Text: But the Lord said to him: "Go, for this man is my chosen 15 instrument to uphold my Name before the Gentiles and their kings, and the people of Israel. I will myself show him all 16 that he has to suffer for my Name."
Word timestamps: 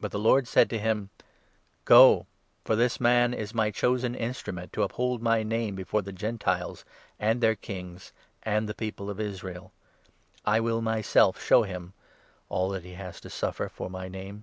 But 0.00 0.10
the 0.10 0.18
Lord 0.18 0.48
said 0.48 0.68
to 0.70 0.80
him: 0.80 1.10
"Go, 1.84 2.26
for 2.64 2.74
this 2.74 2.98
man 2.98 3.32
is 3.32 3.54
my 3.54 3.70
chosen 3.70 4.14
15 4.14 4.28
instrument 4.28 4.72
to 4.72 4.82
uphold 4.82 5.22
my 5.22 5.44
Name 5.44 5.76
before 5.76 6.02
the 6.02 6.10
Gentiles 6.10 6.84
and 7.20 7.40
their 7.40 7.54
kings, 7.54 8.12
and 8.42 8.68
the 8.68 8.74
people 8.74 9.08
of 9.08 9.20
Israel. 9.20 9.70
I 10.44 10.58
will 10.58 10.82
myself 10.82 11.40
show 11.40 11.62
him 11.62 11.92
all 12.48 12.70
16 12.70 12.72
that 12.82 12.88
he 12.88 12.94
has 13.00 13.20
to 13.20 13.30
suffer 13.30 13.68
for 13.68 13.88
my 13.88 14.08
Name." 14.08 14.42